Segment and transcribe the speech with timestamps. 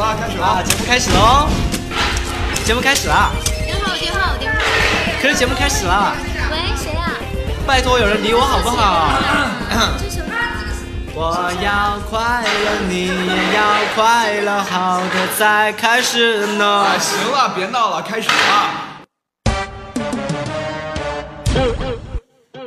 [0.00, 1.46] 啊，开始了，开始了，
[2.64, 3.14] 节目开始喽！
[3.60, 3.76] 节目开始了。
[3.76, 4.58] 电话，电话，电话。
[5.20, 6.16] 可是节目开始了。
[6.50, 7.12] 喂，谁啊？
[7.66, 9.10] 拜托，有人理我好不好？
[11.14, 13.62] 我要快乐，你也要
[13.94, 16.98] 快乐，好的再开始呢。
[16.98, 18.34] 行了，别闹了，开始了。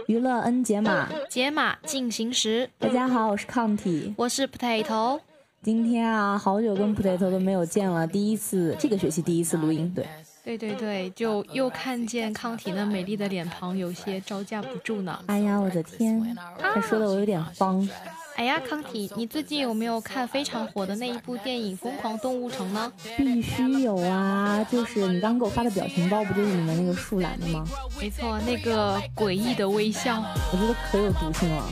[0.05, 2.69] 娱乐 N 解码，解码进行时。
[2.77, 5.19] 大家好，我是抗体，我是 potato。
[5.63, 10.05] 今天啊，好久跟 potato 都没有见了，第一次这个学期第一次录音，对。
[10.43, 15.17] 对对对，就又看见康体那美丽的脸庞，有些招架不住呢。
[15.27, 17.87] 哎呀，我的天，他说的我有点慌。
[18.35, 22.91] 哎呀，康体，你最近有没有看非常火的那一部电影《疯狂动物城》呢？
[23.15, 24.61] 必须有啊！
[24.69, 27.65] 就是你刚给我发的表情包，不就是里面那个树懒的吗？
[27.97, 31.63] 没错，那个诡异的微笑，我觉得可有毒性了。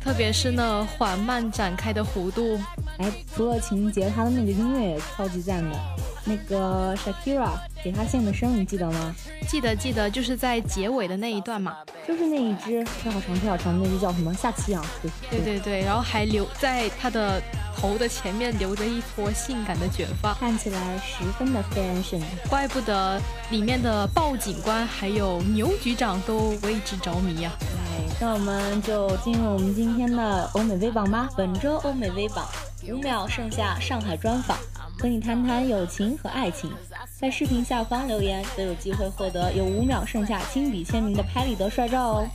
[0.00, 2.58] 特别是那缓慢展开的弧度。
[2.98, 5.78] 哎，除了情节，他的那个音乐也超级赞的。
[6.24, 9.14] 那个 Shakira 给他献的声，你记得吗？
[9.48, 14.34] 记得记得，就是在结尾的那一段嘛，就是那一只腿好长腿好长，那只叫什么？
[14.34, 14.84] 夏奇阳。
[15.00, 17.40] 对对对对，然后还留在他的
[17.74, 22.20] 头的前面留着一撮性感的卷发，看起来十分的 fashion。
[22.50, 23.18] 怪不得
[23.50, 27.50] 里面的鲍警官还有牛局长都为之着迷呀。
[27.62, 27.87] 哎，
[28.20, 31.28] 那我们就进入我们今天的欧美微榜吧。
[31.36, 32.46] 本周欧美微榜
[32.90, 34.58] 五秒剩下上海专访。
[35.00, 36.72] 和你谈谈友情和爱情，
[37.20, 42.28] 在视频下方留言都有机会获得有五秒剩下亲笔签名的拍立得帅照哦。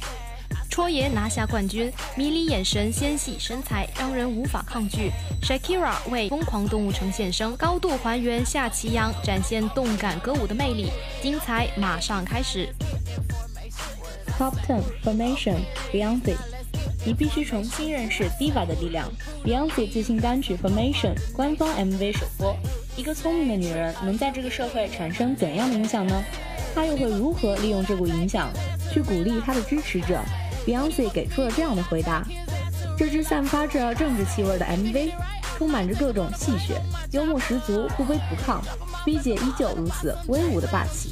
[0.70, 5.12] 戳爷拿下冠军，迷离眼神、纤细身材让人无法抗拒。
[5.42, 10.90] Shakira 为《疯狂动物城》献声，高度还原夏奇阳，展现动感歌舞的魅力，
[11.22, 12.74] 精彩马上开始。
[14.38, 15.58] Top Ten Formation
[15.92, 16.36] Beyonce，
[17.06, 19.08] 你必须重新认识 Diva 的力量。
[19.46, 22.56] Beyonce 最新单曲 Formation 官方 MV 首播。
[22.96, 26.24] 一个聪明的女人能在这个社会产生怎样的影响呢？
[26.74, 28.50] 她又会如何利用这股影响
[28.92, 30.20] 去鼓励她的支持者
[30.66, 32.24] ？Beyonce 给出了这样的回答：
[32.98, 35.12] 这支散发着政治气味的 MV，
[35.58, 36.80] 充满着各种戏谑，
[37.12, 38.60] 幽默十足，不卑不亢
[39.06, 41.12] ，B 姐依旧如此威武的霸气。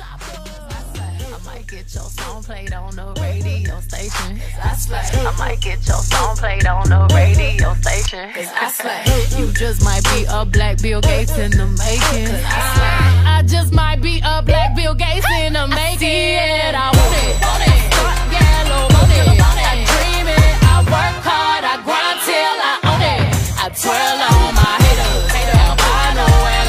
[1.67, 4.39] Get your song played on the radio station.
[4.63, 4.97] I slay.
[4.97, 8.31] I might get your song played on the radio station.
[8.33, 9.39] Cause I slay.
[9.39, 12.33] You just might be a black Bill Gates in the making.
[12.45, 16.37] I, I just might be a black Bill Gates in the making.
[16.37, 17.33] I, I want it.
[17.41, 17.81] Want it.
[18.31, 19.27] Yellow, want it.
[19.37, 20.53] I dream it.
[20.65, 21.63] I work hard.
[21.63, 23.21] I grind till I own it.
[23.59, 25.31] I twirl on my haters.
[25.51, 26.60] Albino alligators.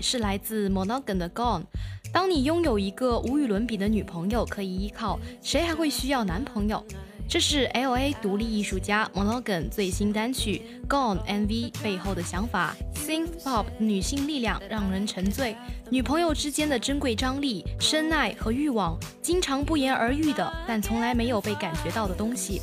[0.00, 1.64] 是来自 Monogam 的 Gone。
[2.12, 6.84] 当你拥有一个无与伦比的女朋友可以依靠，谁还会需要男朋友？
[7.26, 8.14] 这是 L.A.
[8.20, 12.76] 独立艺术家 Monogam 最新单曲《Gone》MV 背后的想法。
[12.94, 15.56] Synth Pop 女性力量让人沉醉，
[15.90, 22.60] 女朋友之间的珍贵张力、深爱和欲望，经常不言而喻的，但从来没有被感觉到的东西，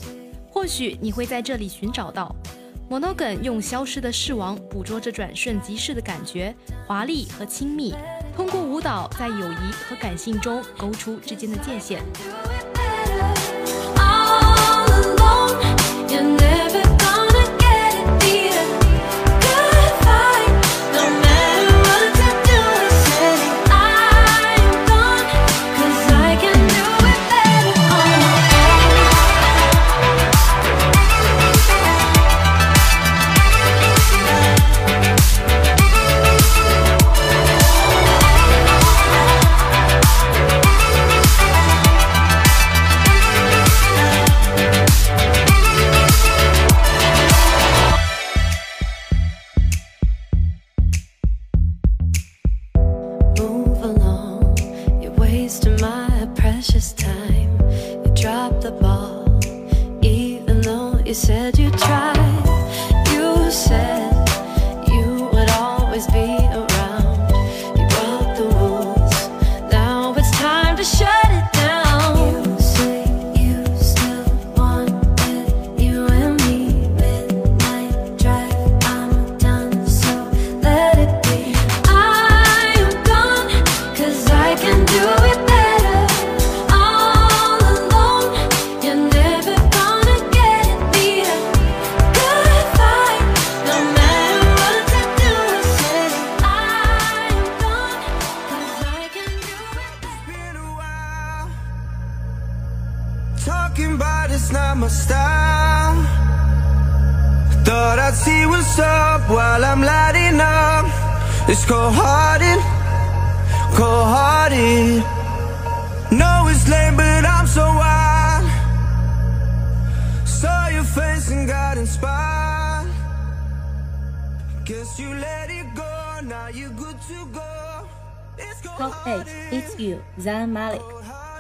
[0.52, 2.34] 或许你会在这里寻找到。
[2.92, 6.54] Monogam 用消失的视网捕捉着转瞬即逝的感觉，
[6.86, 7.96] 华丽和亲密，
[8.36, 12.04] 通过舞蹈在友谊和感性中勾出之间的界限。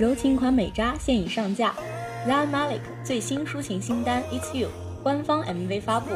[0.01, 1.75] 柔情款美扎现已上架。
[2.27, 4.69] Zayn Malik 最新抒情新单 It's You
[5.03, 6.15] 官方 MV 发布，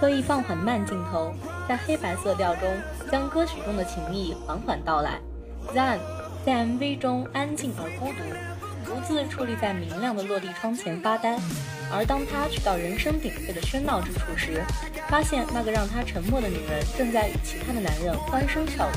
[0.00, 1.34] 刻意放缓慢镜头，
[1.68, 2.66] 在黑白色调中
[3.12, 5.20] 将歌曲中的情意缓缓道来。
[5.74, 5.98] Zayn
[6.46, 8.22] 在 MV 中安静而孤独，
[8.86, 11.38] 独自矗立在明亮的落地窗前发呆。
[11.92, 14.62] 而当他去到人声鼎沸的喧闹之处时，
[15.10, 18.94] 发现那个让他沉默的女人正在与其他的男人欢声笑语。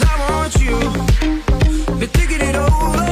[0.00, 0.78] I want you.
[1.98, 3.07] Been thinking it over.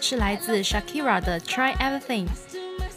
[0.00, 2.26] 是来自 Shakira 的 Try Everything。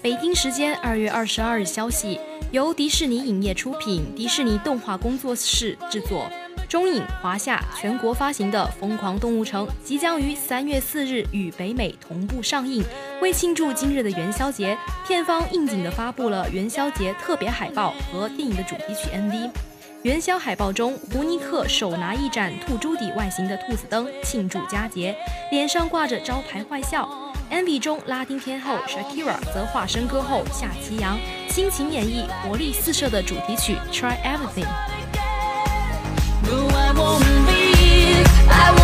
[0.01, 2.19] 北京时间二月二十二日消息，
[2.51, 6.29] 由迪士尼影业出品，迪士尼动画工作室制作，
[6.69, 12.81] 中影、华夏全国发行的《疯狂动物城》即将于三月四日与北美同步上映。
[13.21, 19.51] 为庆祝今日的元宵节，片方应景地发布了元宵节特别海报和电影的主题曲 MV。
[20.03, 25.13] 元宵海报中，胡尼克手拿一盏兔朱底外形的兔子灯，庆祝佳节，
[25.51, 27.09] 脸上挂着招牌坏笑。
[27.51, 34.63] MV 中，拉丁天后 Shakira 则化身歌后夏奇阳，倾情演绎活力四射的主题曲《Try Everything》。
[36.47, 38.25] I won't leave.
[38.49, 38.79] I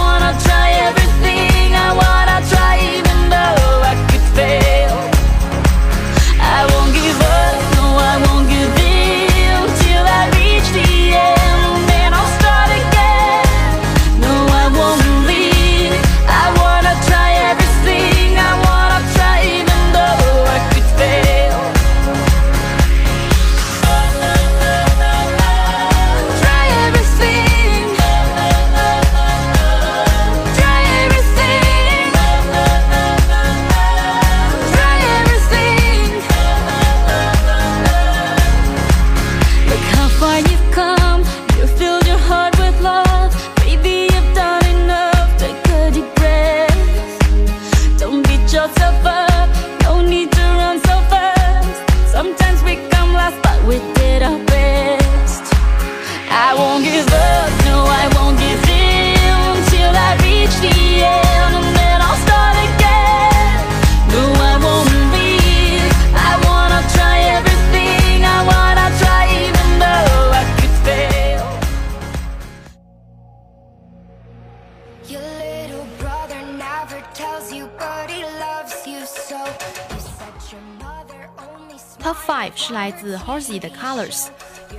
[82.56, 84.28] 是来自 Halsey 的 Colors。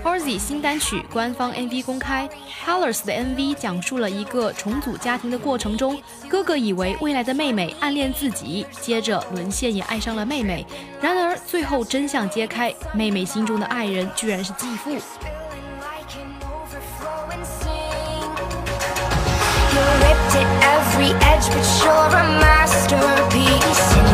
[0.04, 2.28] Halsey 新单曲官方 MV 公开
[2.64, 10.66] ，Colors 的 MV 讲述了一个重组家庭的过程中，哥哥以为未来的妹妹暗恋自己，接着沦陷也爱上了妹妹。
[11.00, 14.90] 然而最后真相揭开，妹妹心中的爱人居然是继父。
[19.72, 24.05] You ripped at every edge, but you're a masterpiece.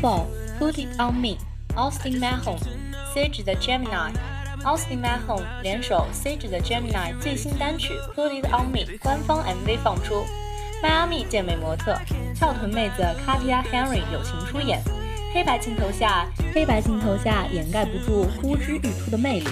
[0.00, 0.26] Top
[0.58, 1.38] 4 Put It On Me
[1.76, 2.58] Austin Mahone
[3.14, 4.12] Sage the Gemini
[4.64, 10.24] Austin Mahone 联手 Sage the Gemini 最新单曲 Put It On Me 官方 MV 放出，
[10.82, 11.96] 迈阿密健美模特、
[12.34, 14.82] 翘臀妹子 Katia Henry 友情出演，
[15.32, 19.46] 黑白镜头下，黑白镜头下掩盖不住呼之欲出的魅力。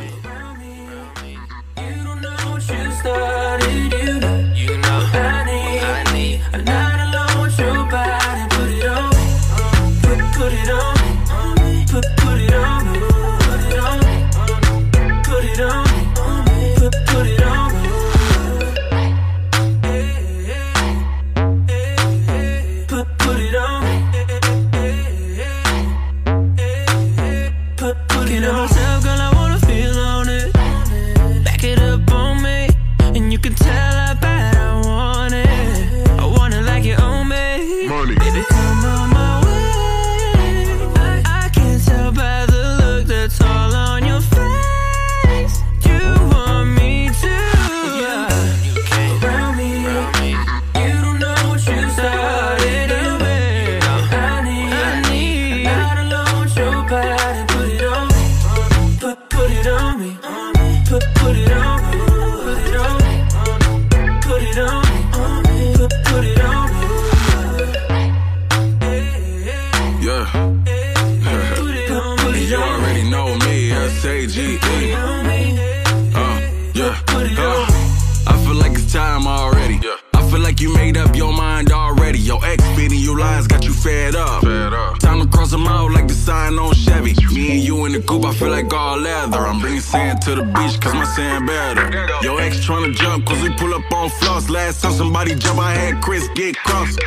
[90.26, 91.86] To the beach cause my sand better.
[92.20, 94.50] Your ex tryna jump cause we pull up on floss.
[94.50, 96.98] Last time somebody jump, I had Chris get crossed.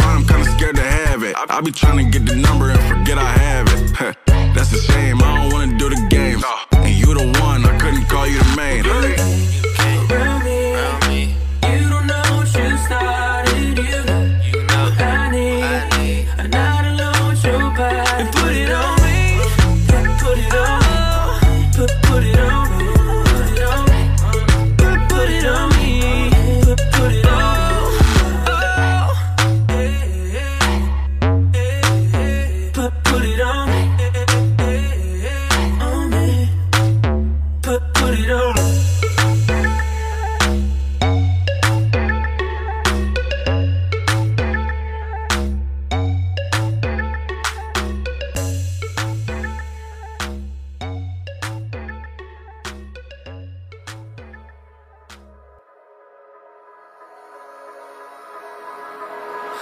[0.00, 1.34] I'm kinda scared to have it.
[1.34, 4.16] I be trying to get the number and forget I have it.
[4.54, 5.55] That's a shame, I don't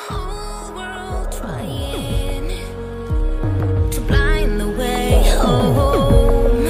[0.09, 2.51] whole world trying
[3.91, 6.65] to blind away home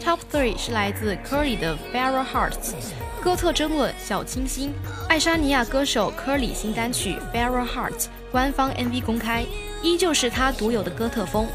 [0.00, 2.72] top three 是来自 Curly 的 Feral Hearts
[3.20, 4.72] 哥特征论小清新，
[5.08, 9.44] 爱沙尼亚歌手 Curly 新单曲 Feral Hearts 官方 MV 公开，
[9.82, 11.46] 依旧是他独有的哥特风。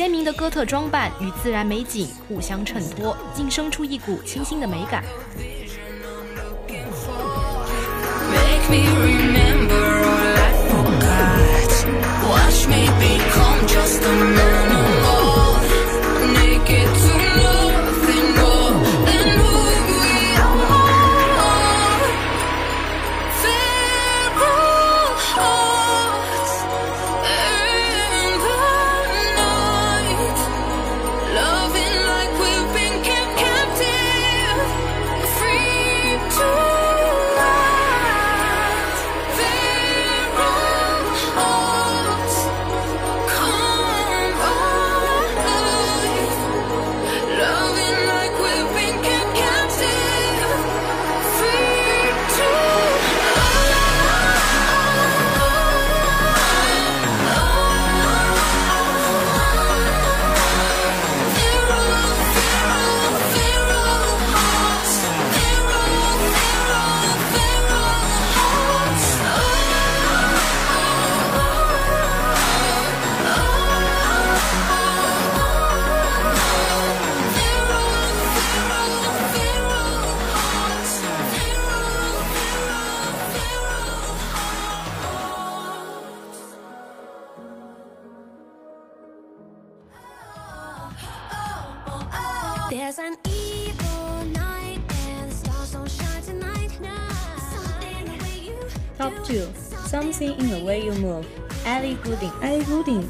[0.00, 5.04] 鲜明的哥特装扮与自然美景互相衬托，竟生出一股清新的美感。
[12.26, 14.99] Watch me become just a man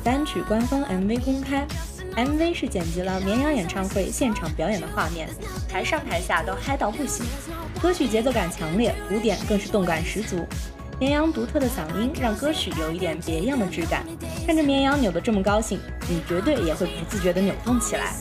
[0.04, 1.66] 单曲官方 MV 公开
[2.16, 5.28] ，MV 是剪辑了绵羊演唱会现场表演的画面，
[5.68, 7.24] 台上台下都嗨到不行。
[7.80, 10.46] 歌曲节奏感强烈，鼓点更是动感十足。
[10.98, 14.04] 绵羊独特的嗓音让歌曲有一点别样的质感。
[14.46, 18.14] 看着绵羊扭得这么高兴，你绝对也会不自觉地扭动起来。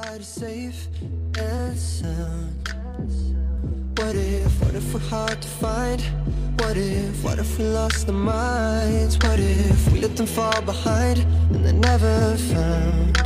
[0.00, 0.88] Goodbye safe
[1.38, 2.68] and sound?
[3.96, 6.00] What if, what if we're hard to find?
[6.60, 9.16] What if, what if we lost our minds?
[9.18, 11.18] What if we let them fall behind
[11.52, 13.18] and they're never found?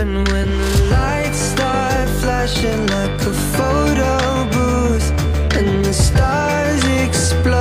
[0.00, 5.10] And when the lights start flashing like a photo booth
[5.56, 7.57] And the stars exploding,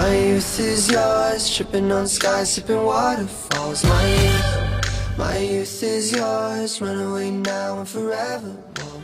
[0.00, 6.80] my youth is yours Tripping on skies, sipping waterfalls My youth, my youth is yours
[6.80, 8.56] Run away now and forever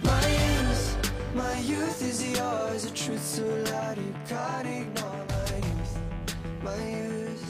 [0.02, 0.96] My youth,
[1.34, 5.94] my youth is yours The truth so loud you can't ignore My youth,
[6.64, 7.44] my youth,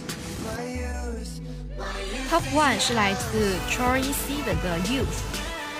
[0.46, 1.32] my youth,
[1.78, 5.22] my youth Top One 是来自 Troy Sivan 的 Youth。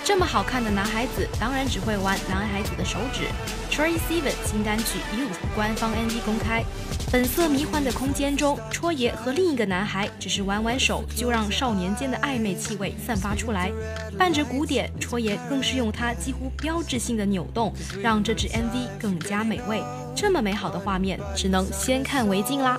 [0.05, 3.25] 这么好看的男孩子，当然只会玩男孩子的手指。
[3.69, 6.65] Troy Sivan 新单曲 Youth 官方 MV 公开，
[7.11, 13.71] 粉色迷幻的空间中，戳爷和另一个男孩只是挽挽手，就让少年间的暧昧气味散发出来。
[14.19, 19.81] 伴着鼓点，戳爷更是用他几乎标志性的扭动，让这支 MV 更加美味。
[20.17, 22.79] 这么美好的画面，只能先看为敬啦。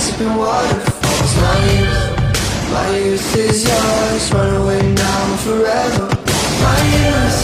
[0.00, 2.00] on stars, sipping waterfalls My youth,
[2.72, 6.08] my youth is yours Run away now and forever
[6.62, 7.38] My youth,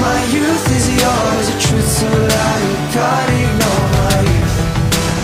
[0.00, 4.56] my youth is yours A truth so loud you can't ignore My youth,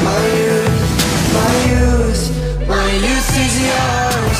[0.05, 0.79] my youth,
[1.33, 2.23] my youth
[2.68, 4.38] My youth is yours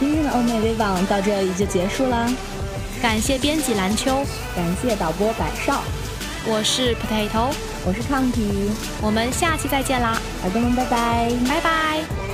[0.00, 2.28] 今天的欧美微网到这里就结束啦，
[3.00, 4.24] 感谢编辑蓝秋，
[4.56, 5.84] 感谢导播百少，
[6.44, 7.54] 我是 Potato，
[7.86, 12.31] 我是抗体，我们下期再见啦，耳朵们拜拜，拜拜。